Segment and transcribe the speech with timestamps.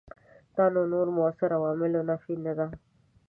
[0.55, 2.67] دا د نورو موثرو عواملونو نفي نه ده.